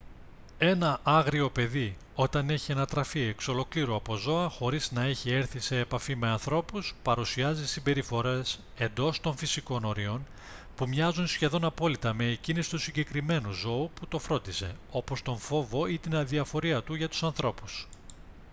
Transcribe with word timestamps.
ένα 0.57 0.99
άγριο 1.03 1.49
παιδί 1.51 1.97
όταν 2.15 2.49
έχει 2.49 2.71
ανατραφεί 2.71 3.19
εξ 3.19 3.47
ολοκλήρου 3.47 3.95
από 3.95 4.15
ζώα 4.15 4.49
χωρίς 4.49 4.91
να 4.91 5.03
έχει 5.03 5.31
έρθει 5.31 5.59
σε 5.59 5.79
επαφή 5.79 6.15
με 6.15 6.27
ανθρώπους 6.27 6.95
παρουσιάζει 7.03 7.67
συμπεριφορές 7.67 8.59
εντός 8.77 9.21
των 9.21 9.35
φυσικών 9.37 9.83
ορίων 9.83 10.25
που 10.75 10.87
μοιάζουν 10.87 11.27
σχεδόν 11.27 11.63
απόλυτα 11.65 12.13
με 12.13 12.25
εκείνες 12.25 12.69
του 12.69 12.77
συγκεκριμένου 12.77 13.51
ζώου 13.51 13.91
που 13.93 14.07
το 14.07 14.19
φρόντισε 14.19 14.75
όπως 14.91 15.21
τον 15.21 15.37
φόβο 15.37 15.87
ή 15.87 15.97
την 15.99 16.15
αδιαφορία 16.15 16.83
του 16.83 16.93
για 16.93 17.09
τους 17.09 17.23
ανθρώπους 17.23 17.87